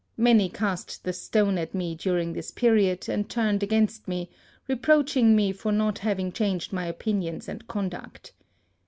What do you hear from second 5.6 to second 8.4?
not having changed my opinions and conduct.